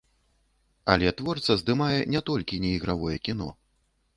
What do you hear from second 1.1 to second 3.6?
творца здымае не толькі неігравое кіно.